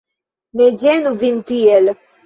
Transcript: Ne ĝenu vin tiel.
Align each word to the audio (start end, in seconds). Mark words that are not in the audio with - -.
Ne 0.61 0.71
ĝenu 0.85 1.15
vin 1.21 1.41
tiel. 1.53 1.99